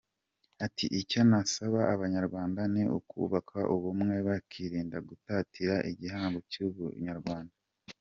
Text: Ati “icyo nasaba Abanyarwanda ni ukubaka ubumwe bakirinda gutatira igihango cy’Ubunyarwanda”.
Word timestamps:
Ati 0.65 0.85
“icyo 1.01 1.21
nasaba 1.29 1.79
Abanyarwanda 1.93 2.61
ni 2.73 2.83
ukubaka 2.97 3.57
ubumwe 3.75 4.15
bakirinda 4.27 4.97
gutatira 5.07 5.75
igihango 5.91 6.39
cy’Ubunyarwanda”. 6.51 7.53